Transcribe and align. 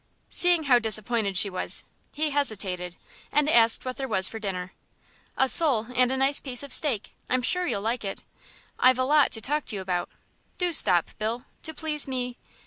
Seeing 0.31 0.63
how 0.63 0.79
disappointed 0.79 1.37
she 1.37 1.47
was, 1.47 1.83
he 2.11 2.31
hesitated, 2.31 2.95
and 3.31 3.47
asked 3.47 3.85
what 3.85 3.97
there 3.97 4.07
was 4.07 4.27
for 4.27 4.39
dinner. 4.39 4.73
"A 5.37 5.47
sole 5.47 5.89
and 5.95 6.09
a 6.09 6.17
nice 6.17 6.39
piece 6.39 6.63
of 6.63 6.73
steak; 6.73 7.13
I'm 7.29 7.43
sure 7.43 7.67
you'll 7.67 7.81
like 7.81 8.03
it. 8.03 8.23
I've 8.79 8.97
a 8.97 9.03
lot 9.03 9.31
to 9.33 9.41
talk 9.41 9.65
to 9.65 9.75
you 9.75 9.81
about. 9.83 10.09
Do 10.57 10.71
stop, 10.71 11.11
Bill, 11.19 11.45
to 11.61 11.75
please 11.75 12.07
me." 12.07 12.39